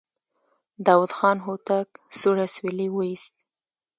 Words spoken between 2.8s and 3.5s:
وايست.